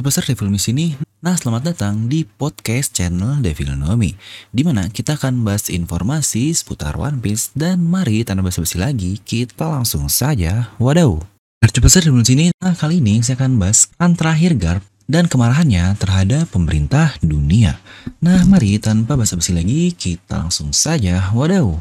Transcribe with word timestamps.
Besar 0.00 0.24
Devil 0.24 0.48
Me 0.48 0.56
sini. 0.56 0.96
Nah, 1.20 1.36
selamat 1.36 1.74
datang 1.74 2.08
di 2.08 2.24
podcast 2.24 2.96
channel 2.96 3.44
Devil 3.44 3.76
Nomi, 3.76 4.16
di 4.48 4.64
mana 4.64 4.88
kita 4.88 5.20
akan 5.20 5.44
bahas 5.44 5.68
informasi 5.68 6.56
seputar 6.56 6.96
One 6.96 7.20
Piece 7.20 7.52
dan 7.52 7.84
mari 7.84 8.24
tanpa 8.24 8.48
basa-basi 8.48 8.80
lagi, 8.80 9.20
kita 9.20 9.68
langsung 9.68 10.08
saja. 10.08 10.72
Besar 11.84 12.08
Devil 12.08 12.24
sini. 12.24 12.46
Nah, 12.56 12.72
kali 12.72 13.04
ini 13.04 13.20
saya 13.20 13.36
akan 13.36 13.60
bahas 13.60 13.92
kan 14.00 14.16
terakhir 14.16 14.56
Garp 14.56 14.82
dan 15.04 15.28
kemarahannya 15.28 15.92
terhadap 16.00 16.48
pemerintah 16.48 17.12
dunia. 17.20 17.76
Nah, 18.24 18.48
mari 18.48 18.80
tanpa 18.80 19.18
basa-basi 19.20 19.52
lagi, 19.52 19.92
kita 19.92 20.48
langsung 20.48 20.72
saja. 20.72 21.28
Wadaw. 21.36 21.76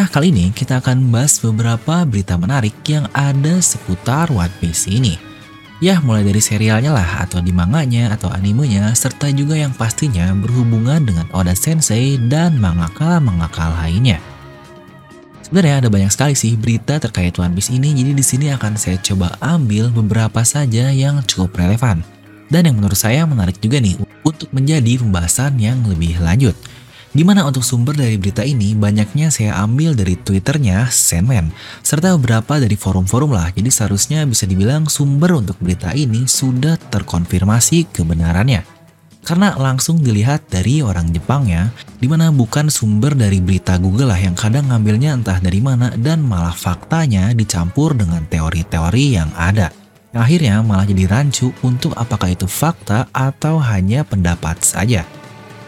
Nah 0.00 0.08
kali 0.08 0.32
ini 0.32 0.48
kita 0.48 0.80
akan 0.80 1.12
bahas 1.12 1.44
beberapa 1.44 2.08
berita 2.08 2.32
menarik 2.40 2.72
yang 2.88 3.04
ada 3.12 3.60
seputar 3.60 4.32
One 4.32 4.48
Piece 4.56 4.88
ini. 4.88 5.20
Ya 5.76 6.00
mulai 6.00 6.24
dari 6.24 6.40
serialnya 6.40 6.88
lah 6.88 7.28
atau 7.28 7.44
di 7.44 7.52
manganya 7.52 8.08
atau 8.08 8.32
animenya 8.32 8.96
serta 8.96 9.28
juga 9.28 9.60
yang 9.60 9.76
pastinya 9.76 10.32
berhubungan 10.32 11.04
dengan 11.04 11.28
Oda 11.36 11.52
Sensei 11.52 12.16
dan 12.16 12.56
mangaka-mangaka 12.56 13.76
lainnya. 13.76 14.24
Sebenarnya 15.44 15.84
ada 15.84 15.92
banyak 15.92 16.08
sekali 16.08 16.32
sih 16.32 16.56
berita 16.56 16.96
terkait 16.96 17.36
One 17.36 17.52
Piece 17.52 17.68
ini 17.68 17.92
jadi 17.92 18.16
di 18.16 18.24
sini 18.24 18.56
akan 18.56 18.80
saya 18.80 18.96
coba 19.04 19.36
ambil 19.44 19.92
beberapa 19.92 20.40
saja 20.48 20.88
yang 20.88 21.20
cukup 21.28 21.60
relevan. 21.60 22.00
Dan 22.48 22.72
yang 22.72 22.80
menurut 22.80 22.96
saya 22.96 23.28
menarik 23.28 23.60
juga 23.60 23.76
nih 23.76 24.00
untuk 24.24 24.48
menjadi 24.48 24.96
pembahasan 24.96 25.60
yang 25.60 25.84
lebih 25.84 26.16
lanjut. 26.24 26.56
Di 27.10 27.26
mana 27.26 27.42
untuk 27.42 27.66
sumber 27.66 27.98
dari 27.98 28.14
berita 28.14 28.46
ini 28.46 28.70
banyaknya 28.78 29.34
saya 29.34 29.58
ambil 29.66 29.98
dari 29.98 30.14
twitternya 30.14 30.86
Sandman, 30.94 31.50
serta 31.82 32.14
beberapa 32.14 32.62
dari 32.62 32.78
forum-forum 32.78 33.34
lah, 33.34 33.50
jadi 33.50 33.66
seharusnya 33.66 34.22
bisa 34.30 34.46
dibilang 34.46 34.86
sumber 34.86 35.34
untuk 35.34 35.58
berita 35.58 35.90
ini 35.90 36.30
sudah 36.30 36.78
terkonfirmasi 36.78 37.90
kebenarannya. 37.90 38.62
Karena 39.26 39.58
langsung 39.58 39.98
dilihat 39.98 40.46
dari 40.54 40.86
orang 40.86 41.10
Jepang 41.10 41.50
ya, 41.50 41.74
di 41.98 42.06
mana 42.06 42.30
bukan 42.30 42.70
sumber 42.70 43.18
dari 43.18 43.42
berita 43.42 43.74
Google 43.82 44.14
lah 44.14 44.20
yang 44.22 44.38
kadang 44.38 44.70
ngambilnya 44.70 45.18
entah 45.18 45.42
dari 45.42 45.58
mana 45.58 45.90
dan 45.98 46.22
malah 46.22 46.54
faktanya 46.54 47.34
dicampur 47.34 47.90
dengan 47.98 48.22
teori-teori 48.30 49.18
yang 49.18 49.34
ada. 49.34 49.74
Akhirnya 50.14 50.62
malah 50.62 50.86
jadi 50.86 51.10
rancu 51.10 51.50
untuk 51.66 51.90
apakah 51.98 52.30
itu 52.30 52.46
fakta 52.46 53.10
atau 53.10 53.58
hanya 53.58 54.06
pendapat 54.06 54.62
saja. 54.62 55.02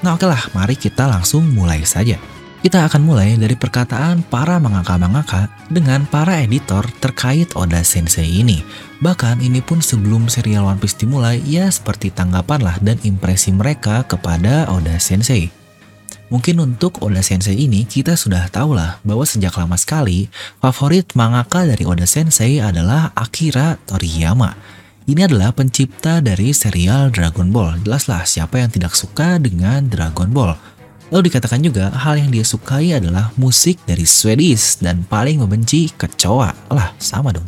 Nah 0.03 0.19
oke 0.19 0.27
lah, 0.27 0.50
mari 0.50 0.75
kita 0.75 1.06
langsung 1.06 1.47
mulai 1.55 1.86
saja. 1.86 2.19
Kita 2.62 2.86
akan 2.86 3.03
mulai 3.03 3.34
dari 3.39 3.58
perkataan 3.58 4.22
para 4.27 4.58
mangaka-mangaka 4.58 5.50
dengan 5.67 6.06
para 6.06 6.42
editor 6.42 6.86
terkait 7.03 7.50
Oda 7.58 7.83
Sensei 7.83 8.42
ini. 8.42 8.62
Bahkan 9.03 9.42
ini 9.42 9.58
pun 9.62 9.83
sebelum 9.83 10.30
serial 10.30 10.67
One 10.67 10.78
Piece 10.78 10.98
dimulai, 10.98 11.42
ya 11.42 11.70
seperti 11.70 12.14
tanggapan 12.14 12.62
lah 12.62 12.77
dan 12.83 12.98
impresi 13.03 13.50
mereka 13.55 14.06
kepada 14.06 14.70
Oda 14.70 14.98
Sensei. 14.98 15.50
Mungkin 16.30 16.58
untuk 16.62 17.03
Oda 17.03 17.23
Sensei 17.23 17.58
ini 17.58 17.86
kita 17.86 18.19
sudah 18.19 18.47
tahu 18.50 18.75
lah 18.75 18.98
bahwa 19.06 19.23
sejak 19.23 19.55
lama 19.58 19.78
sekali 19.78 20.30
favorit 20.58 21.14
mangaka 21.19 21.62
dari 21.67 21.83
Oda 21.86 22.06
Sensei 22.11 22.58
adalah 22.58 23.11
Akira 23.14 23.78
Toriyama 23.86 24.82
ini 25.11 25.27
adalah 25.27 25.50
pencipta 25.50 26.22
dari 26.22 26.55
serial 26.55 27.11
Dragon 27.11 27.50
Ball. 27.50 27.83
Jelaslah 27.83 28.22
siapa 28.22 28.62
yang 28.62 28.70
tidak 28.70 28.95
suka 28.95 29.39
dengan 29.42 29.91
Dragon 29.91 30.31
Ball. 30.31 30.55
Lalu 31.11 31.28
dikatakan 31.28 31.61
juga 31.61 31.92
hal 31.92 32.17
yang 32.22 32.33
dia 32.33 32.47
sukai 32.47 32.97
adalah 32.97 33.34
musik 33.36 33.77
dari 33.84 34.08
Swedish 34.08 34.80
dan 34.80 35.05
paling 35.05 35.42
membenci 35.42 35.92
kecoa. 35.92 36.55
Lah, 36.73 36.95
sama 36.97 37.34
dong. 37.34 37.45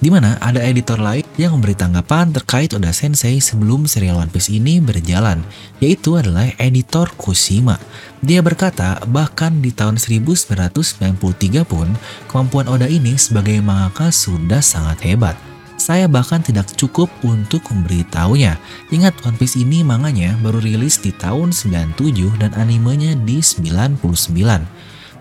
Di 0.00 0.08
mana 0.08 0.40
ada 0.40 0.64
editor 0.64 0.96
lain 0.96 1.26
yang 1.36 1.60
memberi 1.60 1.76
tanggapan 1.76 2.32
terkait 2.32 2.72
Oda 2.72 2.88
Sensei 2.88 3.36
sebelum 3.36 3.84
serial 3.84 4.16
One 4.16 4.32
Piece 4.32 4.48
ini 4.48 4.80
berjalan, 4.80 5.44
yaitu 5.76 6.16
adalah 6.16 6.48
editor 6.56 7.12
Kushima. 7.20 7.76
Dia 8.24 8.40
berkata 8.40 8.96
bahkan 9.04 9.60
di 9.60 9.72
tahun 9.76 10.00
1993 10.00 11.68
pun 11.68 11.92
kemampuan 12.32 12.68
Oda 12.68 12.88
ini 12.88 13.16
sebagai 13.20 13.60
mangaka 13.60 14.08
sudah 14.08 14.64
sangat 14.64 15.04
hebat. 15.04 15.49
Saya 15.80 16.04
bahkan 16.12 16.44
tidak 16.44 16.68
cukup 16.76 17.08
untuk 17.24 17.64
memberitahunya. 17.72 18.60
Ingat 18.92 19.24
One 19.24 19.40
Piece 19.40 19.56
ini 19.56 19.80
manganya 19.80 20.36
baru 20.44 20.60
rilis 20.60 21.00
di 21.00 21.08
tahun 21.08 21.56
97 21.56 22.36
dan 22.36 22.52
animenya 22.52 23.16
di 23.16 23.40
99. 23.40 23.96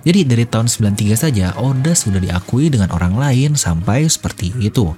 Jadi 0.04 0.20
dari 0.28 0.44
tahun 0.44 0.68
93 0.68 1.16
saja 1.16 1.56
Oda 1.56 1.96
sudah 1.96 2.20
diakui 2.20 2.68
dengan 2.68 2.92
orang 2.92 3.16
lain 3.16 3.56
sampai 3.56 4.12
seperti 4.12 4.52
itu. 4.60 4.92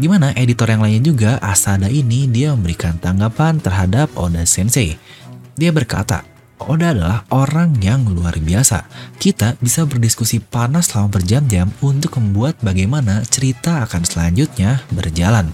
Gimana 0.00 0.32
editor 0.40 0.72
yang 0.72 0.80
lainnya 0.80 1.04
juga 1.04 1.32
Asada 1.44 1.92
ini 1.92 2.24
dia 2.24 2.56
memberikan 2.56 2.96
tanggapan 2.96 3.60
terhadap 3.60 4.08
Oda 4.16 4.48
Sensei. 4.48 4.96
Dia 5.52 5.68
berkata, 5.68 6.24
Oda 6.62 6.94
adalah 6.94 7.26
orang 7.34 7.74
yang 7.82 8.06
luar 8.06 8.38
biasa. 8.38 8.86
Kita 9.18 9.58
bisa 9.58 9.82
berdiskusi 9.84 10.38
panas 10.38 10.88
selama 10.88 11.18
berjam-jam 11.18 11.66
untuk 11.82 12.16
membuat 12.22 12.54
bagaimana 12.62 13.26
cerita 13.26 13.82
akan 13.82 14.06
selanjutnya 14.06 14.80
berjalan. 14.94 15.50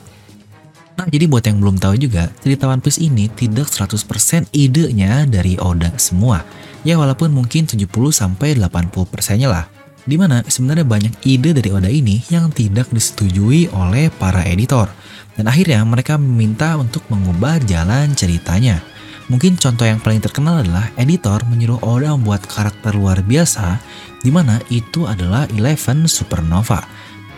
Nah, 1.00 1.09
jadi 1.09 1.25
buat 1.25 1.41
yang 1.49 1.65
belum 1.65 1.81
tahu 1.81 1.97
juga, 1.97 2.28
cerita 2.44 2.69
One 2.69 2.84
Piece 2.84 3.00
ini 3.00 3.33
tidak 3.33 3.72
100% 3.72 4.53
idenya 4.53 5.25
dari 5.25 5.56
Oda 5.56 5.97
semua. 5.97 6.44
Ya 6.84 7.00
walaupun 7.00 7.32
mungkin 7.32 7.65
70-80%-nya 7.65 9.49
lah. 9.49 9.65
Di 10.05 10.21
mana 10.21 10.44
sebenarnya 10.44 10.84
banyak 10.84 11.15
ide 11.25 11.56
dari 11.56 11.72
Oda 11.72 11.88
ini 11.88 12.21
yang 12.28 12.53
tidak 12.53 12.93
disetujui 12.93 13.72
oleh 13.72 14.12
para 14.12 14.44
editor. 14.44 14.93
Dan 15.32 15.49
akhirnya 15.49 15.81
mereka 15.88 16.21
meminta 16.21 16.77
untuk 16.77 17.00
mengubah 17.09 17.56
jalan 17.65 18.12
ceritanya. 18.12 18.84
Mungkin 19.30 19.62
contoh 19.62 19.86
yang 19.86 20.02
paling 20.02 20.18
terkenal 20.18 20.66
adalah 20.66 20.91
editor 20.98 21.38
menyuruh 21.46 21.78
Oda 21.86 22.18
membuat 22.18 22.50
karakter 22.50 22.98
luar 22.98 23.22
biasa, 23.22 23.78
di 24.26 24.34
mana 24.34 24.58
itu 24.74 25.06
adalah 25.06 25.46
Eleven 25.54 26.10
Supernova. 26.10 26.82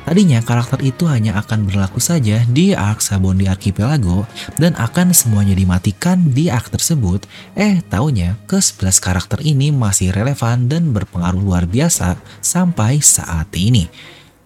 Tadinya 0.02 0.40
karakter 0.42 0.82
itu 0.82 1.06
hanya 1.06 1.38
akan 1.38 1.68
berlaku 1.68 2.00
saja 2.02 2.42
di 2.48 2.74
arc 2.74 3.04
Sabondi 3.04 3.46
Archipelago 3.46 4.26
dan 4.58 4.74
akan 4.74 5.14
semuanya 5.14 5.52
dimatikan 5.54 6.32
di 6.32 6.48
arc 6.48 6.72
tersebut. 6.72 7.28
Eh, 7.54 7.84
taunya 7.86 8.40
ke-11 8.48 8.96
karakter 8.98 9.38
ini 9.44 9.70
masih 9.70 10.10
relevan 10.16 10.66
dan 10.66 10.90
berpengaruh 10.96 11.38
luar 11.38 11.68
biasa 11.68 12.18
sampai 12.40 12.98
saat 13.04 13.52
ini. 13.52 13.86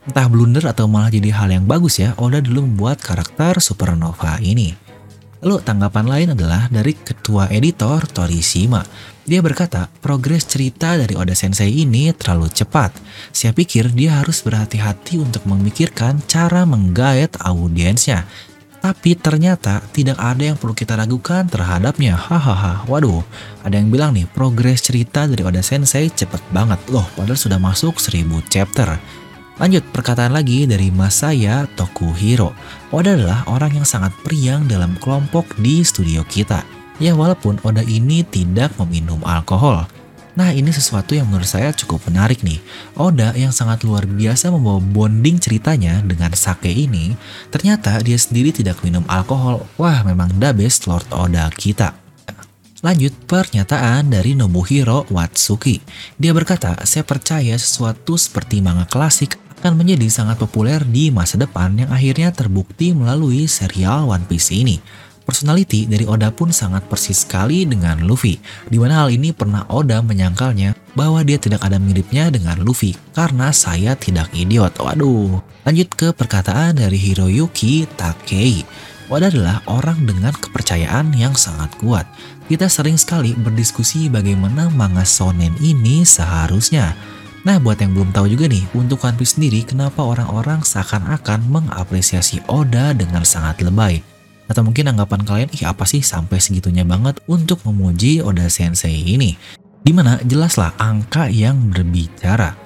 Entah 0.05 0.27
blunder 0.29 0.67
atau 0.67 0.91
malah 0.91 1.15
jadi 1.15 1.31
hal 1.31 1.49
yang 1.55 1.65
bagus 1.65 2.03
ya, 2.03 2.13
Oda 2.19 2.43
dulu 2.43 2.67
membuat 2.67 3.01
karakter 3.01 3.63
Supernova 3.63 4.37
ini. 4.43 4.86
Lalu 5.47 5.63
tanggapan 5.63 6.07
lain 6.11 6.29
adalah 6.35 6.67
dari 6.67 6.91
ketua 6.91 7.47
editor 7.55 8.03
Torishima. 8.11 8.83
Dia 9.23 9.39
berkata, 9.39 9.87
progres 10.03 10.43
cerita 10.43 10.99
dari 10.99 11.15
Oda 11.15 11.39
Sensei 11.39 11.71
ini 11.71 12.11
terlalu 12.11 12.51
cepat. 12.51 12.91
Saya 13.31 13.55
pikir 13.55 13.95
dia 13.95 14.19
harus 14.19 14.43
berhati-hati 14.43 15.23
untuk 15.23 15.47
memikirkan 15.47 16.19
cara 16.27 16.67
menggait 16.67 17.39
audiensnya. 17.39 18.27
Tapi 18.83 19.15
ternyata 19.15 19.87
tidak 19.95 20.19
ada 20.19 20.43
yang 20.51 20.59
perlu 20.59 20.75
kita 20.75 20.99
ragukan 20.99 21.47
terhadapnya. 21.47 22.19
Hahaha, 22.19 22.83
waduh. 22.91 23.23
Ada 23.63 23.79
yang 23.79 23.95
bilang 23.95 24.19
nih, 24.19 24.27
progres 24.27 24.83
cerita 24.83 25.31
dari 25.31 25.47
Oda 25.47 25.63
Sensei 25.63 26.11
cepet 26.11 26.43
banget. 26.51 26.83
Loh, 26.91 27.07
padahal 27.15 27.39
sudah 27.39 27.63
masuk 27.63 28.03
1000 28.03 28.43
chapter. 28.51 28.99
Lanjut 29.57 29.89
perkataan 29.89 30.37
lagi 30.37 30.69
dari 30.69 30.93
Masaya 30.93 31.65
Tokuhiro. 31.81 32.53
Oda 32.93 33.17
adalah 33.17 33.41
orang 33.49 33.81
yang 33.81 33.89
sangat 33.89 34.13
priang 34.21 34.69
dalam 34.69 35.01
kelompok 35.01 35.49
di 35.57 35.81
studio 35.81 36.21
kita. 36.29 36.61
Ya 37.01 37.17
walaupun 37.17 37.57
Oda 37.65 37.81
ini 37.89 38.21
tidak 38.21 38.77
meminum 38.77 39.17
alkohol. 39.25 39.89
Nah 40.37 40.53
ini 40.53 40.69
sesuatu 40.69 41.17
yang 41.17 41.33
menurut 41.33 41.49
saya 41.49 41.73
cukup 41.73 42.05
menarik 42.05 42.45
nih. 42.45 42.61
Oda 43.01 43.33
yang 43.33 43.49
sangat 43.49 43.81
luar 43.89 44.05
biasa 44.05 44.53
membawa 44.53 44.77
bonding 44.77 45.41
ceritanya 45.41 46.05
dengan 46.05 46.37
sake 46.37 46.69
ini, 46.69 47.17
ternyata 47.49 47.97
dia 48.05 48.21
sendiri 48.21 48.53
tidak 48.53 48.85
minum 48.85 49.09
alkohol. 49.09 49.65
Wah 49.81 50.05
memang 50.05 50.37
the 50.37 50.53
best 50.53 50.85
Lord 50.85 51.09
Oda 51.09 51.49
kita. 51.57 51.97
Lanjut 52.85 53.17
pernyataan 53.25 54.13
dari 54.13 54.37
Nobuhiro 54.37 55.09
Watsuki. 55.09 55.81
Dia 56.21 56.37
berkata, 56.37 56.77
saya 56.85 57.09
percaya 57.09 57.57
sesuatu 57.57 58.21
seperti 58.21 58.61
manga 58.61 58.85
klasik 58.85 59.46
akan 59.61 59.73
menjadi 59.83 60.07
sangat 60.13 60.37
populer 60.39 60.85
di 60.85 61.09
masa 61.09 61.41
depan 61.41 61.75
yang 61.77 61.91
akhirnya 61.91 62.31
terbukti 62.31 62.93
melalui 62.93 63.49
serial 63.49 64.07
One 64.07 64.29
Piece 64.29 64.53
ini. 64.53 64.79
Personality 65.27 65.91
dari 65.91 66.07
Oda 66.07 66.31
pun 66.31 66.55
sangat 66.55 66.87
persis 66.87 67.27
sekali 67.27 67.67
dengan 67.67 67.99
Luffy, 68.07 68.39
di 68.71 68.79
mana 68.79 69.03
hal 69.03 69.11
ini 69.11 69.35
pernah 69.35 69.67
Oda 69.67 69.99
menyangkalnya 69.99 70.79
bahwa 70.95 71.19
dia 71.27 71.35
tidak 71.35 71.67
ada 71.67 71.83
miripnya 71.83 72.31
dengan 72.31 72.63
Luffy 72.63 72.95
karena 73.11 73.51
saya 73.51 73.99
tidak 73.99 74.31
idiot. 74.31 74.79
Waduh. 74.79 75.43
Lanjut 75.67 75.89
ke 75.99 76.15
perkataan 76.15 76.79
dari 76.79 76.95
Hiroyuki 76.95 77.91
Takei. 77.99 78.63
Oda 79.11 79.27
adalah 79.27 79.67
orang 79.67 80.07
dengan 80.07 80.31
kepercayaan 80.31 81.11
yang 81.19 81.35
sangat 81.35 81.75
kuat. 81.83 82.07
kita 82.47 82.71
sering 82.71 82.95
sekali 82.95 83.35
berdiskusi 83.35 84.07
bagaimana 84.07 84.71
manga 84.71 85.03
shonen 85.03 85.59
ini 85.59 86.07
seharusnya. 86.07 86.95
Nah, 87.47 87.63
buat 87.63 87.79
yang 87.79 87.95
belum 87.95 88.11
tahu 88.11 88.27
juga 88.27 88.51
nih, 88.51 88.67
untuk 88.75 89.07
One 89.07 89.15
Piece 89.15 89.39
sendiri, 89.39 89.63
kenapa 89.63 90.03
orang-orang 90.03 90.67
seakan-akan 90.67 91.47
mengapresiasi 91.47 92.43
Oda 92.51 92.91
dengan 92.91 93.23
sangat 93.23 93.63
lebay? 93.63 94.03
Atau 94.51 94.67
mungkin 94.67 94.91
anggapan 94.91 95.23
kalian, 95.23 95.55
ih 95.55 95.63
apa 95.63 95.87
sih 95.87 96.03
sampai 96.03 96.43
segitunya 96.43 96.83
banget 96.83 97.23
untuk 97.31 97.63
memuji 97.63 98.19
Oda 98.19 98.51
Sensei 98.51 98.99
ini? 98.99 99.39
Di 99.79 99.95
mana 99.95 100.19
jelaslah 100.27 100.75
angka 100.75 101.31
yang 101.31 101.71
berbicara. 101.71 102.59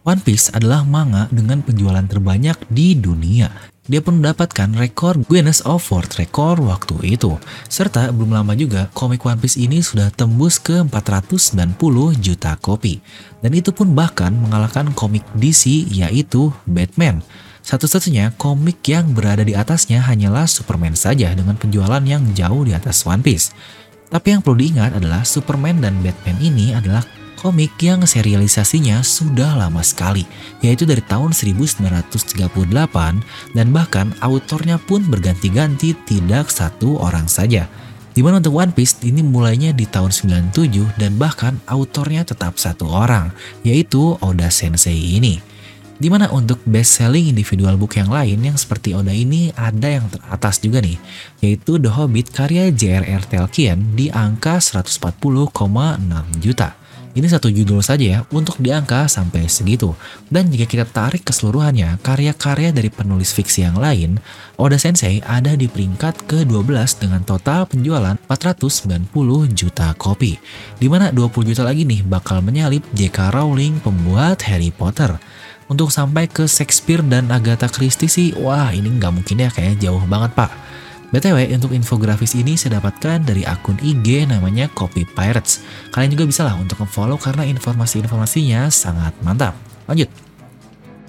One 0.00 0.24
Piece 0.24 0.48
adalah 0.48 0.80
manga 0.88 1.28
dengan 1.28 1.60
penjualan 1.60 2.08
terbanyak 2.08 2.56
di 2.72 2.96
dunia. 2.96 3.52
Dia 3.86 4.02
pun 4.02 4.18
mendapatkan 4.18 4.74
rekor 4.74 5.14
Guinness 5.30 5.62
of 5.62 5.86
World 5.94 6.10
Record 6.18 6.58
waktu 6.58 7.14
itu. 7.14 7.38
Serta 7.70 8.10
belum 8.10 8.34
lama 8.34 8.58
juga 8.58 8.90
komik 8.90 9.22
One 9.22 9.38
Piece 9.38 9.54
ini 9.54 9.78
sudah 9.78 10.10
tembus 10.10 10.58
ke 10.58 10.82
490 10.82 11.78
juta 12.18 12.58
kopi. 12.58 12.98
Dan 13.38 13.54
itu 13.54 13.70
pun 13.70 13.94
bahkan 13.94 14.34
mengalahkan 14.34 14.90
komik 14.90 15.22
DC 15.38 15.86
yaitu 15.94 16.50
Batman. 16.66 17.22
Satu-satunya 17.62 18.34
komik 18.34 18.82
yang 18.86 19.14
berada 19.14 19.46
di 19.46 19.54
atasnya 19.54 20.02
hanyalah 20.02 20.50
Superman 20.50 20.98
saja 20.98 21.30
dengan 21.34 21.54
penjualan 21.54 22.02
yang 22.02 22.26
jauh 22.34 22.66
di 22.66 22.74
atas 22.74 23.06
One 23.06 23.22
Piece. 23.22 23.54
Tapi 24.10 24.34
yang 24.34 24.42
perlu 24.42 24.62
diingat 24.62 24.98
adalah 24.98 25.22
Superman 25.22 25.82
dan 25.82 25.98
Batman 26.02 26.38
ini 26.38 26.74
adalah 26.74 27.02
komik 27.36 27.76
yang 27.78 28.02
serialisasinya 28.02 29.04
sudah 29.04 29.54
lama 29.54 29.84
sekali, 29.84 30.24
yaitu 30.64 30.88
dari 30.88 31.04
tahun 31.04 31.30
1938 31.30 32.48
dan 33.52 33.66
bahkan 33.70 34.10
autornya 34.24 34.80
pun 34.80 35.04
berganti-ganti 35.06 35.92
tidak 36.08 36.48
satu 36.48 36.98
orang 36.98 37.28
saja. 37.28 37.68
Di 38.16 38.24
mana 38.24 38.40
untuk 38.40 38.56
One 38.56 38.72
Piece 38.72 38.96
ini 39.04 39.20
mulainya 39.20 39.76
di 39.76 39.84
tahun 39.84 40.08
97 40.08 40.96
dan 40.96 41.20
bahkan 41.20 41.60
autornya 41.68 42.24
tetap 42.24 42.56
satu 42.56 42.88
orang, 42.88 43.28
yaitu 43.60 44.16
Oda 44.24 44.48
Sensei 44.48 45.20
ini. 45.20 45.36
Di 45.96 46.08
mana 46.08 46.28
untuk 46.28 46.60
best 46.64 46.96
selling 47.00 47.32
individual 47.32 47.76
book 47.76 47.96
yang 47.96 48.08
lain 48.08 48.40
yang 48.40 48.56
seperti 48.56 48.92
Oda 48.96 49.12
ini 49.12 49.52
ada 49.52 50.00
yang 50.00 50.08
teratas 50.08 50.60
juga 50.64 50.80
nih, 50.80 50.96
yaitu 51.44 51.76
The 51.76 51.92
Hobbit 51.92 52.32
karya 52.32 52.72
J.R.R. 52.72 53.24
Tolkien 53.28 53.96
di 53.96 54.08
angka 54.08 54.60
140,6 54.64 55.12
juta. 56.40 56.85
Ini 57.16 57.32
satu 57.32 57.48
judul 57.48 57.80
saja 57.80 58.04
ya 58.04 58.20
untuk 58.28 58.60
diangka 58.60 59.08
sampai 59.08 59.48
segitu. 59.48 59.96
Dan 60.28 60.52
jika 60.52 60.68
kita 60.68 60.84
tarik 60.84 61.24
keseluruhannya, 61.24 61.96
karya-karya 62.04 62.76
dari 62.76 62.92
penulis 62.92 63.32
fiksi 63.32 63.64
yang 63.64 63.80
lain, 63.80 64.20
Oda 64.60 64.76
Sensei 64.76 65.24
ada 65.24 65.56
di 65.56 65.64
peringkat 65.64 66.28
ke-12 66.28 66.76
dengan 67.00 67.24
total 67.24 67.64
penjualan 67.64 68.20
490 68.28 69.08
juta 69.56 69.96
kopi. 69.96 70.36
Di 70.76 70.92
mana 70.92 71.08
20 71.08 71.48
juta 71.48 71.64
lagi 71.64 71.88
nih 71.88 72.04
bakal 72.04 72.44
menyalip 72.44 72.84
J.K. 72.92 73.32
Rowling 73.32 73.80
pembuat 73.80 74.44
Harry 74.44 74.68
Potter. 74.68 75.16
Untuk 75.72 75.88
sampai 75.88 76.28
ke 76.28 76.44
Shakespeare 76.44 77.00
dan 77.00 77.32
Agatha 77.32 77.72
Christie 77.72 78.12
sih, 78.12 78.36
wah 78.36 78.76
ini 78.76 78.92
nggak 78.92 79.12
mungkin 79.16 79.40
ya 79.40 79.48
kayak 79.48 79.80
jauh 79.80 80.04
banget 80.04 80.36
pak. 80.36 80.65
BTW, 81.14 81.54
untuk 81.54 81.70
infografis 81.70 82.34
ini 82.34 82.58
saya 82.58 82.82
dapatkan 82.82 83.22
dari 83.22 83.46
akun 83.46 83.78
IG 83.78 84.26
namanya 84.26 84.66
Copy 84.74 85.06
Pirates. 85.06 85.62
Kalian 85.94 86.18
juga 86.18 86.26
bisa 86.26 86.42
lah 86.42 86.58
untuk 86.58 86.82
follow 86.90 87.14
karena 87.14 87.46
informasi-informasinya 87.46 88.66
sangat 88.74 89.14
mantap. 89.22 89.54
Lanjut. 89.86 90.10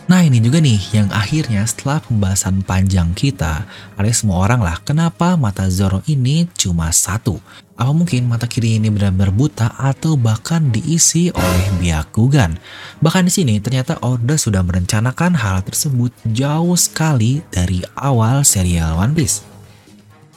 Nah 0.08 0.24
ini 0.24 0.40
juga 0.40 0.64
nih 0.64 0.80
yang 0.96 1.12
akhirnya 1.12 1.68
setelah 1.68 2.00
pembahasan 2.00 2.64
panjang 2.64 3.12
kita, 3.12 3.68
ada 4.00 4.12
semua 4.16 4.40
orang 4.40 4.64
lah 4.64 4.80
kenapa 4.80 5.36
mata 5.36 5.68
Zoro 5.68 6.00
ini 6.08 6.48
cuma 6.56 6.88
satu. 6.96 7.44
Apa 7.76 7.92
mungkin 7.92 8.32
mata 8.32 8.48
kiri 8.48 8.80
ini 8.80 8.88
benar-benar 8.88 9.36
buta 9.36 9.76
atau 9.76 10.16
bahkan 10.16 10.72
diisi 10.72 11.28
oleh 11.36 11.66
Byakugan? 11.84 12.56
Bahkan 13.04 13.28
di 13.28 13.32
sini 13.36 13.60
ternyata 13.60 14.00
Oda 14.00 14.40
sudah 14.40 14.64
merencanakan 14.64 15.36
hal 15.36 15.62
tersebut 15.68 16.16
jauh 16.32 16.80
sekali 16.80 17.44
dari 17.52 17.84
awal 18.00 18.48
serial 18.48 18.96
One 18.96 19.12
Piece. 19.12 19.57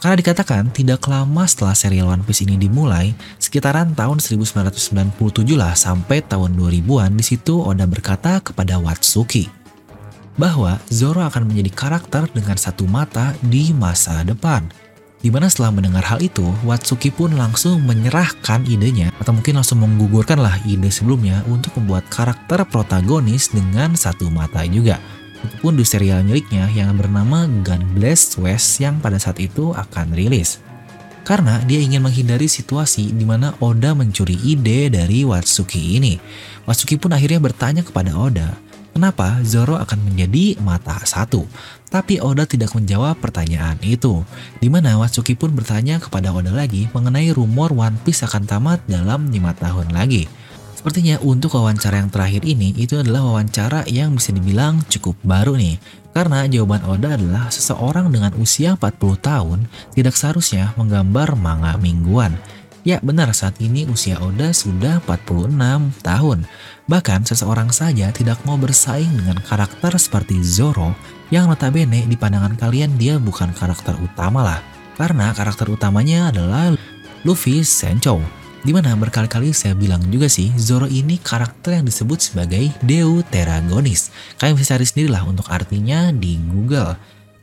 Karena 0.00 0.17
dikatakan 0.17 0.73
tidak 0.73 1.05
lama 1.12 1.44
setelah 1.44 1.76
serial 1.76 2.08
One 2.08 2.25
Piece 2.25 2.41
ini 2.41 2.56
dimulai, 2.56 3.12
sekitaran 3.37 3.93
tahun 3.93 4.17
1997 4.17 5.12
lah 5.61 5.76
sampai 5.76 6.25
tahun 6.25 6.56
2000-an 6.56 7.20
di 7.20 7.25
situ 7.25 7.61
Oda 7.61 7.85
berkata 7.85 8.41
kepada 8.41 8.81
Watsuki 8.81 9.61
bahwa 10.41 10.81
Zoro 10.88 11.20
akan 11.20 11.52
menjadi 11.52 11.69
karakter 11.76 12.25
dengan 12.32 12.56
satu 12.56 12.88
mata 12.88 13.37
di 13.44 13.76
masa 13.76 14.25
depan. 14.25 14.64
Di 15.20 15.29
mana 15.29 15.52
setelah 15.52 15.69
mendengar 15.69 16.00
hal 16.08 16.25
itu, 16.25 16.49
Watsuki 16.64 17.12
pun 17.12 17.37
langsung 17.37 17.85
menyerahkan 17.85 18.64
idenya 18.64 19.12
atau 19.20 19.37
mungkin 19.37 19.61
langsung 19.61 19.85
menggugurkan 19.85 20.41
lah 20.41 20.56
ide 20.64 20.88
sebelumnya 20.88 21.44
untuk 21.44 21.76
membuat 21.76 22.08
karakter 22.08 22.64
protagonis 22.64 23.52
dengan 23.52 23.93
satu 23.93 24.32
mata 24.32 24.64
juga. 24.64 24.97
Pun 25.61 25.77
serial 25.85 26.25
miliknya 26.25 26.69
yang 26.73 26.97
bernama 26.97 27.45
Gun 27.65 27.97
Blast 27.97 28.41
West 28.41 28.81
yang 28.81 29.01
pada 29.01 29.21
saat 29.21 29.37
itu 29.41 29.73
akan 29.77 30.13
rilis. 30.17 30.61
Karena 31.21 31.61
dia 31.63 31.79
ingin 31.79 32.01
menghindari 32.01 32.49
situasi 32.49 33.13
di 33.13 33.29
mana 33.29 33.53
Oda 33.61 33.93
mencuri 33.93 34.35
ide 34.41 34.89
dari 34.89 35.23
Watsuki 35.23 36.01
ini. 36.01 36.17
Watsuki 36.65 36.97
pun 36.97 37.13
akhirnya 37.13 37.39
bertanya 37.39 37.85
kepada 37.85 38.17
Oda, 38.17 38.57
kenapa 38.97 39.39
Zoro 39.47 39.79
akan 39.79 40.11
menjadi 40.11 40.59
mata 40.61 40.97
satu. 41.05 41.47
Tapi 41.91 42.23
Oda 42.23 42.47
tidak 42.47 42.75
menjawab 42.75 43.19
pertanyaan 43.19 43.79
itu. 43.83 44.23
Di 44.59 44.69
mana 44.71 44.99
Watsuki 44.99 45.35
pun 45.35 45.55
bertanya 45.55 45.99
kepada 45.99 46.31
Oda 46.31 46.51
lagi 46.55 46.87
mengenai 46.91 47.31
rumor 47.35 47.75
One 47.75 47.99
Piece 48.03 48.23
akan 48.27 48.47
tamat 48.47 48.81
dalam 48.87 49.31
lima 49.31 49.55
tahun 49.55 49.91
lagi. 49.95 50.27
Sepertinya 50.81 51.21
untuk 51.21 51.61
wawancara 51.61 52.00
yang 52.00 52.09
terakhir 52.09 52.41
ini 52.41 52.73
itu 52.73 52.97
adalah 52.97 53.21
wawancara 53.21 53.85
yang 53.85 54.17
bisa 54.17 54.32
dibilang 54.32 54.81
cukup 54.88 55.12
baru 55.21 55.53
nih. 55.53 55.77
Karena 56.17 56.49
jawaban 56.49 56.81
Oda 56.88 57.21
adalah 57.21 57.53
seseorang 57.53 58.09
dengan 58.09 58.32
usia 58.41 58.81
40 58.81 58.97
tahun 59.21 59.69
tidak 59.93 60.17
seharusnya 60.17 60.73
menggambar 60.81 61.37
manga 61.37 61.77
mingguan. 61.77 62.32
Ya 62.81 62.97
benar 63.05 63.29
saat 63.37 63.61
ini 63.61 63.85
usia 63.93 64.17
Oda 64.25 64.56
sudah 64.56 65.05
46 65.05 65.53
tahun. 66.00 66.49
Bahkan 66.88 67.29
seseorang 67.29 67.69
saja 67.76 68.09
tidak 68.09 68.41
mau 68.49 68.56
bersaing 68.56 69.21
dengan 69.21 69.37
karakter 69.44 70.00
seperti 70.00 70.41
Zoro 70.41 70.97
yang 71.29 71.53
notabene 71.53 72.09
di 72.09 72.17
pandangan 72.17 72.56
kalian 72.56 72.97
dia 72.97 73.21
bukan 73.21 73.53
karakter 73.53 74.00
utama 74.00 74.41
lah. 74.41 74.65
Karena 74.97 75.37
karakter 75.37 75.69
utamanya 75.69 76.33
adalah 76.33 76.73
Luffy 77.29 77.61
Senchou 77.69 78.40
Di 78.61 78.77
mana 78.77 78.93
berkali-kali 78.93 79.57
saya 79.57 79.73
bilang 79.73 80.05
juga 80.12 80.29
sih, 80.29 80.52
Zoro 80.61 80.85
ini 80.85 81.17
karakter 81.17 81.81
yang 81.81 81.88
disebut 81.88 82.21
sebagai 82.21 82.69
Deuteragonis. 82.85 84.12
Kalian 84.37 84.52
bisa 84.52 84.76
cari 84.76 84.85
sendirilah 84.85 85.25
untuk 85.25 85.49
artinya 85.49 86.12
di 86.12 86.37
Google. 86.37 86.93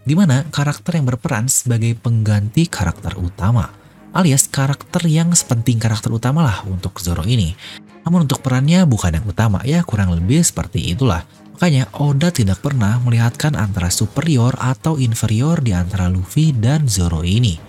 Di 0.06 0.14
mana 0.14 0.46
karakter 0.46 1.02
yang 1.02 1.10
berperan 1.10 1.50
sebagai 1.50 1.98
pengganti 1.98 2.70
karakter 2.70 3.18
utama. 3.18 3.74
Alias 4.14 4.46
karakter 4.46 5.10
yang 5.10 5.34
sepenting 5.34 5.82
karakter 5.82 6.14
utama 6.14 6.46
lah 6.46 6.62
untuk 6.70 7.02
Zoro 7.02 7.26
ini. 7.26 7.58
Namun 8.06 8.30
untuk 8.30 8.46
perannya 8.46 8.86
bukan 8.86 9.18
yang 9.18 9.26
utama, 9.26 9.66
ya 9.66 9.82
kurang 9.82 10.14
lebih 10.14 10.46
seperti 10.46 10.94
itulah. 10.94 11.26
Makanya 11.58 11.90
Oda 11.98 12.30
tidak 12.30 12.62
pernah 12.62 13.02
melihatkan 13.02 13.58
antara 13.58 13.90
superior 13.90 14.54
atau 14.62 15.02
inferior 15.02 15.66
di 15.66 15.74
antara 15.74 16.06
Luffy 16.14 16.54
dan 16.54 16.86
Zoro 16.86 17.26
ini 17.26 17.67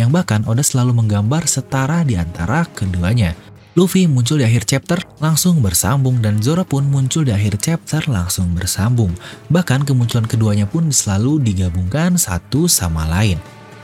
yang 0.00 0.08
bahkan 0.08 0.40
Oda 0.48 0.64
selalu 0.64 0.96
menggambar 0.96 1.44
setara 1.44 2.00
di 2.00 2.16
antara 2.16 2.64
keduanya. 2.72 3.36
Luffy 3.78 4.10
muncul 4.10 4.42
di 4.42 4.44
akhir 4.48 4.66
chapter 4.66 4.98
langsung 5.22 5.62
bersambung 5.62 6.18
dan 6.18 6.42
Zoro 6.42 6.66
pun 6.66 6.88
muncul 6.88 7.22
di 7.22 7.30
akhir 7.30 7.60
chapter 7.62 8.02
langsung 8.10 8.50
bersambung. 8.50 9.14
Bahkan 9.46 9.86
kemunculan 9.86 10.26
keduanya 10.26 10.66
pun 10.66 10.90
selalu 10.90 11.38
digabungkan 11.38 12.18
satu 12.18 12.66
sama 12.66 13.06
lain. 13.06 13.38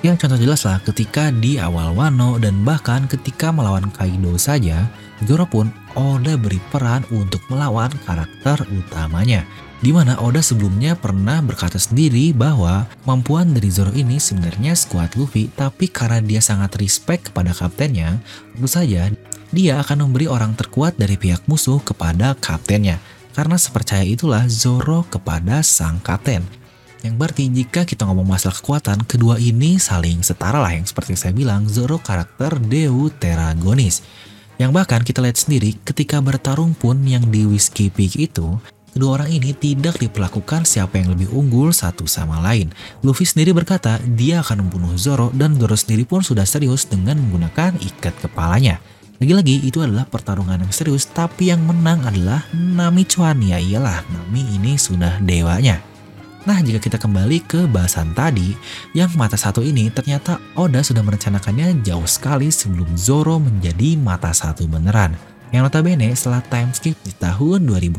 Yang 0.06 0.22
contoh 0.22 0.38
jelas 0.38 0.62
lah 0.62 0.78
ketika 0.86 1.34
di 1.34 1.58
awal 1.58 1.90
Wano 1.90 2.38
dan 2.38 2.62
bahkan 2.62 3.10
ketika 3.10 3.50
melawan 3.50 3.90
Kaido 3.90 4.38
saja, 4.38 4.86
Zoro 5.26 5.50
pun 5.50 5.66
Oda 5.98 6.38
beri 6.38 6.62
peran 6.70 7.02
untuk 7.10 7.42
melawan 7.50 7.90
karakter 8.06 8.62
utamanya 8.70 9.42
di 9.82 9.90
mana 9.90 10.14
Oda 10.22 10.38
sebelumnya 10.38 10.94
pernah 10.94 11.42
berkata 11.42 11.75
sendiri 11.75 12.30
bahwa 12.30 12.86
kemampuan 13.02 13.50
dari 13.50 13.66
Zoro 13.66 13.90
ini 13.98 14.22
sebenarnya 14.22 14.78
skuad 14.78 15.10
Luffy, 15.18 15.50
tapi 15.50 15.90
karena 15.90 16.22
dia 16.22 16.38
sangat 16.38 16.78
respect 16.78 17.34
kepada 17.34 17.50
kaptennya, 17.50 18.22
tentu 18.54 18.70
saja 18.70 19.10
dia 19.50 19.75
akan 19.82 20.06
memberi 20.06 20.30
orang 20.30 20.54
terkuat 20.54 20.94
dari 20.94 21.18
pihak 21.18 21.42
musuh 21.50 21.82
kepada 21.82 22.38
kaptennya. 22.38 23.02
Karena 23.34 23.58
sepercaya 23.58 24.06
itulah 24.06 24.46
Zoro 24.46 25.02
kepada 25.10 25.66
sang 25.66 25.98
kapten. 25.98 26.46
Yang 27.06 27.22
berarti 27.22 27.44
jika 27.54 27.86
kita 27.86 28.02
ngomong 28.02 28.34
masalah 28.34 28.58
kekuatan, 28.58 29.06
kedua 29.06 29.38
ini 29.38 29.78
saling 29.78 30.26
setara 30.26 30.58
lah 30.58 30.75
yang 30.75 30.82
seperti 30.82 31.14
saya 31.14 31.30
bilang, 31.30 31.62
Zoro 31.70 32.02
karakter 32.02 32.58
Deuteragonis. 32.58 34.02
Yang 34.58 34.70
bahkan 34.75 35.06
kita 35.06 35.22
lihat 35.22 35.38
sendiri 35.38 35.78
ketika 35.86 36.18
bertarung 36.18 36.75
pun 36.75 36.98
yang 37.06 37.22
di 37.30 37.46
Whiskey 37.46 37.94
Peak 37.94 38.18
itu, 38.18 38.58
kedua 38.90 39.22
orang 39.22 39.30
ini 39.30 39.54
tidak 39.54 40.02
diperlakukan 40.02 40.66
siapa 40.66 40.98
yang 40.98 41.14
lebih 41.14 41.30
unggul 41.30 41.70
satu 41.70 42.10
sama 42.10 42.42
lain. 42.42 42.75
Luffy 43.06 43.22
sendiri 43.22 43.54
berkata 43.54 44.02
dia 44.02 44.42
akan 44.42 44.66
membunuh 44.66 44.98
Zoro 44.98 45.30
dan 45.30 45.54
Zoro 45.54 45.78
sendiri 45.78 46.02
pun 46.02 46.26
sudah 46.26 46.42
serius 46.42 46.90
dengan 46.90 47.22
menggunakan 47.22 47.78
ikat 47.86 48.18
kepalanya. 48.18 48.82
Lagi-lagi 49.22 49.62
itu 49.62 49.78
adalah 49.78 50.10
pertarungan 50.10 50.58
yang 50.58 50.75
serius 50.75 51.06
tapi 51.06 51.54
yang 51.54 51.62
menang 51.62 52.02
adalah 52.02 52.42
Nami 52.50 53.06
Chuan 53.06 53.38
ya 53.46 53.62
iyalah 53.62 54.02
Nami 54.10 54.42
ini 54.58 54.75
sudah 54.75 55.22
dewanya. 55.22 55.95
Nah 56.46 56.62
jika 56.62 56.78
kita 56.78 56.94
kembali 57.02 57.42
ke 57.42 57.66
bahasan 57.66 58.14
tadi, 58.14 58.54
yang 58.94 59.10
mata 59.18 59.34
satu 59.34 59.66
ini 59.66 59.90
ternyata 59.90 60.38
Oda 60.54 60.78
sudah 60.78 61.02
merencanakannya 61.02 61.82
jauh 61.82 62.06
sekali 62.06 62.54
sebelum 62.54 62.86
Zoro 62.94 63.42
menjadi 63.42 63.98
mata 63.98 64.30
satu 64.30 64.70
beneran. 64.70 65.18
Yang 65.50 65.62
notabene 65.66 66.06
setelah 66.14 66.46
time 66.46 66.70
skip 66.70 66.94
di 67.02 67.10
tahun 67.18 67.66
2010. 67.66 67.98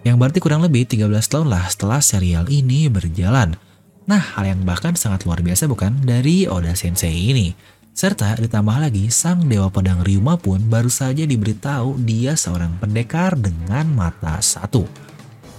Yang 0.00 0.16
berarti 0.16 0.38
kurang 0.40 0.64
lebih 0.64 0.88
13 0.88 1.12
tahun 1.28 1.52
lah 1.52 1.68
setelah 1.68 2.00
serial 2.00 2.48
ini 2.48 2.88
berjalan. 2.88 3.52
Nah 4.08 4.22
hal 4.32 4.48
yang 4.48 4.64
bahkan 4.64 4.96
sangat 4.96 5.28
luar 5.28 5.44
biasa 5.44 5.68
bukan 5.68 5.92
dari 6.08 6.48
Oda 6.48 6.72
Sensei 6.72 7.36
ini. 7.36 7.52
Serta 7.92 8.32
ditambah 8.40 8.80
lagi, 8.80 9.12
sang 9.12 9.44
Dewa 9.44 9.68
Pedang 9.68 10.00
Ryuma 10.00 10.40
pun 10.40 10.56
baru 10.72 10.88
saja 10.88 11.28
diberitahu 11.28 12.00
dia 12.00 12.32
seorang 12.32 12.80
pendekar 12.80 13.36
dengan 13.36 13.92
mata 13.92 14.40
satu. 14.40 15.11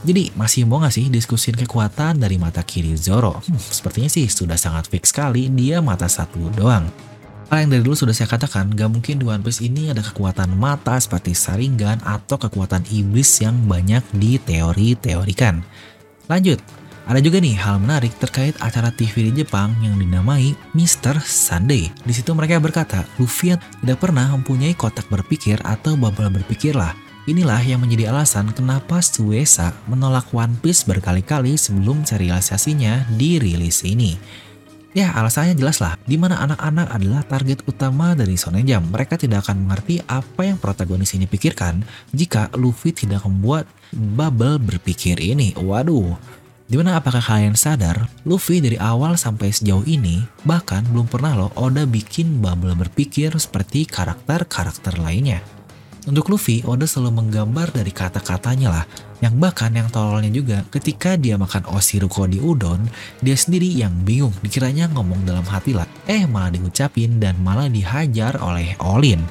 Jadi 0.04 0.36
masih 0.36 0.68
mau 0.68 0.84
gak 0.84 1.00
sih 1.00 1.08
diskusin 1.08 1.56
kekuatan 1.56 2.20
dari 2.20 2.36
mata 2.36 2.60
kiri 2.60 2.92
Zoro? 3.00 3.40
Hmm, 3.40 3.56
sepertinya 3.56 4.12
sih 4.12 4.28
sudah 4.28 4.60
sangat 4.60 4.92
fix 4.92 5.16
sekali 5.16 5.48
dia 5.48 5.80
mata 5.80 6.12
satu 6.12 6.52
doang. 6.52 6.92
Hal 7.48 7.64
yang 7.64 7.72
dari 7.72 7.84
dulu 7.88 7.96
sudah 7.96 8.12
saya 8.12 8.28
katakan, 8.28 8.68
gak 8.76 8.92
mungkin 8.92 9.24
di 9.24 9.24
One 9.24 9.40
Piece 9.40 9.64
ini 9.64 9.96
ada 9.96 10.04
kekuatan 10.04 10.60
mata 10.60 11.00
seperti 11.00 11.32
Saringan 11.32 12.04
atau 12.04 12.36
kekuatan 12.36 12.84
iblis 12.92 13.40
yang 13.40 13.56
banyak 13.64 14.04
diteori-teorikan. 14.12 15.64
Lanjut, 16.28 16.60
ada 17.04 17.20
juga 17.20 17.44
nih 17.44 17.56
hal 17.60 17.84
menarik 17.84 18.16
terkait 18.16 18.56
acara 18.64 18.88
TV 18.92 19.32
di 19.32 19.44
Jepang 19.44 19.76
yang 19.84 20.00
dinamai 20.00 20.56
Mr. 20.72 21.20
Sunday. 21.20 21.92
Di 22.04 22.12
situ 22.16 22.32
mereka 22.32 22.64
berkata, 22.64 23.04
Luffy 23.20 23.56
tidak 23.56 24.00
pernah 24.00 24.32
mempunyai 24.36 24.76
kotak 24.76 25.08
berpikir 25.12 25.60
atau 25.68 26.00
bubble 26.00 26.32
berpikir 26.32 26.76
lah. 26.76 27.03
Inilah 27.24 27.64
yang 27.64 27.80
menjadi 27.80 28.12
alasan 28.12 28.52
kenapa 28.52 29.00
Suesa 29.00 29.72
menolak 29.88 30.28
One 30.36 30.60
Piece 30.60 30.84
berkali-kali 30.84 31.56
sebelum 31.56 32.04
serialisasinya 32.04 33.08
dirilis 33.16 33.88
ini. 33.88 34.20
Ya 34.92 35.08
alasannya 35.16 35.56
jelas 35.56 35.80
lah, 35.80 35.96
di 36.04 36.20
mana 36.20 36.44
anak-anak 36.44 36.92
adalah 36.92 37.24
target 37.24 37.64
utama 37.64 38.12
dari 38.12 38.36
Shonen 38.36 38.68
Jump. 38.68 38.92
Mereka 38.92 39.16
tidak 39.16 39.48
akan 39.48 39.64
mengerti 39.64 40.04
apa 40.04 40.52
yang 40.52 40.60
protagonis 40.60 41.16
ini 41.16 41.24
pikirkan 41.24 41.88
jika 42.12 42.52
Luffy 42.60 42.92
tidak 42.92 43.24
membuat 43.24 43.72
bubble 43.96 44.60
berpikir 44.60 45.16
ini. 45.24 45.56
Waduh, 45.56 46.20
Di 46.64 46.80
mana 46.80 47.00
apakah 47.00 47.24
kalian 47.24 47.56
sadar, 47.56 48.08
Luffy 48.28 48.60
dari 48.60 48.76
awal 48.80 49.16
sampai 49.16 49.52
sejauh 49.52 49.88
ini, 49.88 50.24
bahkan 50.44 50.84
belum 50.92 51.08
pernah 51.08 51.36
loh 51.36 51.52
Oda 51.56 51.88
bikin 51.88 52.44
bubble 52.44 52.76
berpikir 52.76 53.36
seperti 53.40 53.88
karakter-karakter 53.88 55.00
lainnya. 55.00 55.63
Untuk 56.04 56.28
Luffy, 56.28 56.60
Oda 56.68 56.84
selalu 56.84 57.24
menggambar 57.24 57.72
dari 57.72 57.88
kata-katanya 57.96 58.68
lah, 58.68 58.86
yang 59.24 59.40
bahkan 59.40 59.72
yang 59.72 59.88
tololnya 59.88 60.28
juga 60.28 60.60
ketika 60.68 61.16
dia 61.16 61.40
makan 61.40 61.64
Oshiruko 61.72 62.28
di 62.28 62.44
udon, 62.44 62.84
dia 63.24 63.40
sendiri 63.40 63.72
yang 63.72 63.96
bingung 64.04 64.36
dikiranya 64.44 64.92
ngomong 64.92 65.24
dalam 65.24 65.48
hati 65.48 65.72
lah, 65.72 65.88
eh 66.12 66.28
malah 66.28 66.52
diucapin 66.52 67.24
dan 67.24 67.40
malah 67.40 67.72
dihajar 67.72 68.36
oleh 68.44 68.76
Olin. 68.84 69.24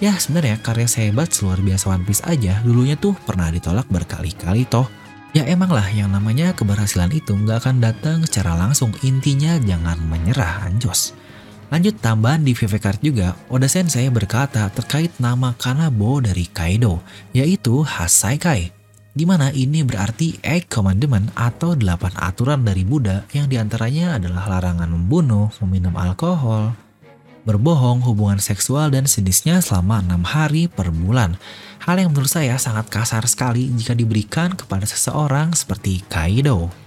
Ya 0.00 0.16
sebenarnya 0.16 0.58
karya 0.64 0.88
sehebat 0.88 1.28
luar 1.44 1.60
biasa 1.60 1.92
One 1.92 2.08
Piece 2.08 2.24
aja 2.24 2.58
dulunya 2.64 2.96
tuh 2.96 3.12
pernah 3.28 3.52
ditolak 3.52 3.84
berkali-kali 3.92 4.64
toh. 4.64 4.88
Ya 5.36 5.44
emang 5.44 5.70
lah 5.70 5.86
yang 5.92 6.08
namanya 6.08 6.56
keberhasilan 6.56 7.10
itu 7.12 7.34
nggak 7.34 7.66
akan 7.66 7.76
datang 7.82 8.18
secara 8.24 8.56
langsung. 8.56 8.94
Intinya 9.02 9.60
jangan 9.60 9.98
menyerah 10.06 10.66
anjos. 10.66 11.12
Lanjut 11.72 11.96
tambahan 12.00 12.44
di 12.44 12.52
VV 12.52 12.72
Card 12.76 13.00
juga, 13.00 13.32
Oda 13.48 13.64
Sensei 13.66 14.06
berkata 14.12 14.68
terkait 14.68 15.10
nama 15.16 15.56
Kanabo 15.56 16.20
dari 16.20 16.44
Kaido, 16.48 17.00
yaitu 17.32 17.80
Hasaikai. 17.80 18.74
Di 19.14 19.22
mana 19.22 19.54
ini 19.54 19.86
berarti 19.86 20.42
Eight 20.42 20.66
Commandment 20.66 21.30
atau 21.38 21.78
delapan 21.78 22.10
aturan 22.18 22.66
dari 22.66 22.82
Buddha 22.82 23.22
yang 23.30 23.46
di 23.46 23.54
antaranya 23.54 24.18
adalah 24.18 24.58
larangan 24.58 24.90
membunuh, 24.90 25.54
meminum 25.62 25.94
alkohol, 25.94 26.74
berbohong, 27.46 28.02
hubungan 28.02 28.42
seksual, 28.42 28.90
dan 28.90 29.06
sejenisnya 29.06 29.62
selama 29.62 30.02
enam 30.02 30.26
hari 30.26 30.66
per 30.66 30.90
bulan. 30.90 31.38
Hal 31.84 32.00
yang 32.00 32.10
menurut 32.10 32.32
saya 32.32 32.56
sangat 32.56 32.90
kasar 32.90 33.22
sekali 33.30 33.70
jika 33.76 33.94
diberikan 33.94 34.56
kepada 34.56 34.82
seseorang 34.82 35.54
seperti 35.54 36.02
Kaido. 36.10 36.83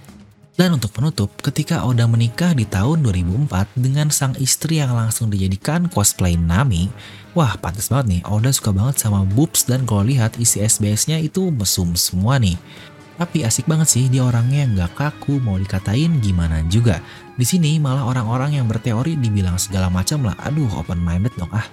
Dan 0.58 0.74
untuk 0.74 0.90
penutup, 0.90 1.30
ketika 1.38 1.86
Oda 1.86 2.10
menikah 2.10 2.50
di 2.50 2.66
tahun 2.66 3.06
2004 3.06 3.78
dengan 3.78 4.10
sang 4.10 4.34
istri 4.42 4.82
yang 4.82 4.90
langsung 4.90 5.30
dijadikan 5.30 5.86
cosplay 5.86 6.34
Nami, 6.34 6.90
wah 7.30 7.54
pantas 7.62 7.94
banget 7.94 8.18
nih, 8.18 8.20
Oda 8.26 8.50
suka 8.50 8.74
banget 8.74 8.98
sama 8.98 9.22
boobs 9.22 9.70
dan 9.70 9.86
kalau 9.86 10.02
lihat 10.02 10.34
isi 10.34 10.58
SBS-nya 10.58 11.22
itu 11.22 11.54
mesum 11.54 11.94
semua 11.94 12.42
nih. 12.42 12.58
Tapi 13.22 13.46
asik 13.46 13.70
banget 13.70 13.86
sih 13.86 14.10
dia 14.10 14.26
orangnya 14.26 14.66
nggak 14.66 14.98
kaku 14.98 15.38
mau 15.38 15.54
dikatain 15.54 16.18
gimana 16.18 16.66
juga. 16.66 16.98
Di 17.38 17.46
sini 17.46 17.78
malah 17.78 18.10
orang-orang 18.10 18.58
yang 18.58 18.66
berteori 18.66 19.14
dibilang 19.14 19.62
segala 19.62 19.86
macam 19.86 20.26
lah. 20.26 20.34
Aduh 20.42 20.70
open 20.74 20.98
minded 20.98 21.34
dong 21.38 21.54
ah. 21.54 21.66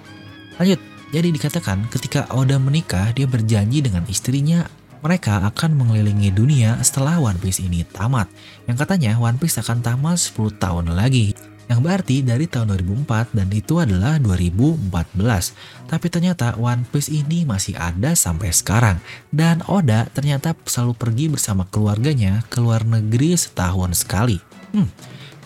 Lanjut. 0.62 0.78
Jadi 1.14 1.30
dikatakan 1.30 1.86
ketika 1.86 2.26
Oda 2.34 2.58
menikah 2.58 3.14
dia 3.14 3.30
berjanji 3.30 3.78
dengan 3.78 4.02
istrinya 4.10 4.66
mereka 5.04 5.44
akan 5.44 5.76
mengelilingi 5.76 6.32
dunia 6.32 6.80
setelah 6.80 7.20
One 7.20 7.36
Piece 7.40 7.60
ini 7.60 7.84
tamat. 7.84 8.28
Yang 8.64 8.76
katanya 8.86 9.16
One 9.20 9.36
Piece 9.36 9.60
akan 9.60 9.84
tamat 9.84 10.18
10 10.20 10.56
tahun 10.56 10.92
lagi. 10.92 11.36
Yang 11.66 11.80
berarti 11.82 12.16
dari 12.22 12.46
tahun 12.46 12.78
2004 12.78 13.34
dan 13.34 13.48
itu 13.50 13.82
adalah 13.82 14.22
2014. 14.22 15.90
Tapi 15.90 16.06
ternyata 16.06 16.54
One 16.54 16.86
Piece 16.86 17.10
ini 17.10 17.42
masih 17.42 17.74
ada 17.74 18.14
sampai 18.14 18.54
sekarang. 18.54 19.02
Dan 19.34 19.66
Oda 19.66 20.06
ternyata 20.14 20.54
selalu 20.62 20.94
pergi 20.94 21.26
bersama 21.26 21.66
keluarganya 21.66 22.46
ke 22.46 22.62
luar 22.62 22.86
negeri 22.86 23.34
setahun 23.34 24.06
sekali. 24.06 24.38
Hmm, 24.70 24.86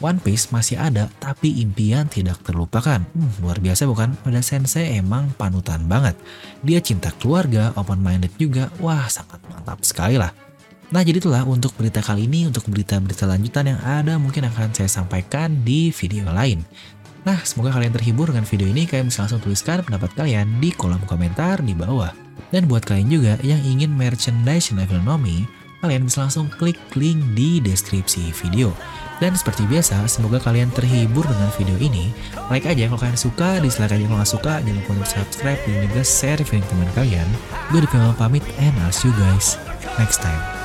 One 0.01 0.17
Piece 0.17 0.49
masih 0.49 0.81
ada 0.81 1.13
tapi 1.21 1.61
impian 1.61 2.09
tidak 2.09 2.41
terlupakan. 2.41 3.05
Hmm, 3.05 3.31
luar 3.45 3.61
biasa 3.61 3.85
bukan? 3.85 4.17
Oda 4.25 4.41
Sensei 4.41 4.97
emang 4.97 5.29
panutan 5.37 5.85
banget. 5.85 6.17
Dia 6.65 6.81
cinta 6.81 7.13
keluarga, 7.21 7.77
open 7.77 8.01
minded 8.01 8.33
juga. 8.41 8.73
Wah, 8.81 9.05
sangat 9.13 9.45
mantap 9.53 9.85
sekali 9.85 10.17
lah. 10.17 10.33
Nah 10.91 11.07
jadi 11.07 11.23
itulah 11.23 11.47
untuk 11.47 11.77
berita 11.79 12.03
kali 12.03 12.27
ini, 12.27 12.51
untuk 12.51 12.67
berita-berita 12.67 13.29
lanjutan 13.29 13.77
yang 13.77 13.81
ada 13.85 14.19
mungkin 14.19 14.49
akan 14.51 14.75
saya 14.75 14.91
sampaikan 14.91 15.63
di 15.63 15.95
video 15.95 16.27
lain. 16.33 16.67
Nah 17.23 17.39
semoga 17.47 17.77
kalian 17.77 17.95
terhibur 17.95 18.33
dengan 18.33 18.49
video 18.49 18.67
ini, 18.67 18.89
kalian 18.89 19.13
bisa 19.13 19.23
langsung 19.23 19.39
tuliskan 19.39 19.87
pendapat 19.87 20.11
kalian 20.17 20.59
di 20.59 20.75
kolom 20.75 20.99
komentar 21.07 21.63
di 21.63 21.77
bawah. 21.77 22.11
Dan 22.51 22.67
buat 22.67 22.83
kalian 22.83 23.07
juga 23.07 23.35
yang 23.47 23.63
ingin 23.63 23.95
merchandise 23.95 24.75
Nomi, 24.75 25.47
kalian 25.85 26.11
bisa 26.11 26.27
langsung 26.27 26.51
klik 26.51 26.81
link 26.99 27.23
di 27.39 27.63
deskripsi 27.63 28.35
video. 28.35 28.75
Dan 29.21 29.37
seperti 29.37 29.69
biasa, 29.69 30.01
semoga 30.09 30.41
kalian 30.41 30.73
terhibur 30.73 31.29
dengan 31.29 31.53
video 31.55 31.77
ini. 31.77 32.09
Like 32.49 32.65
aja 32.65 32.89
kalau 32.89 33.01
kalian 33.05 33.21
suka, 33.21 33.61
dislike 33.61 33.93
aja 33.93 34.05
kalau 34.09 34.19
nggak 34.19 34.33
suka, 34.33 34.53
jangan 34.65 34.81
lupa 34.81 34.91
untuk 34.97 35.11
subscribe 35.13 35.61
dan 35.69 35.77
juga 35.87 36.03
share 36.03 36.41
video 36.41 36.67
teman 36.67 36.91
kalian. 36.97 37.29
Gue 37.69 37.85
di 37.85 37.89
pamit 38.17 38.43
and 38.57 38.75
I'll 38.81 38.91
see 38.91 39.13
you 39.13 39.17
guys 39.21 39.61
next 40.01 40.25
time. 40.25 40.60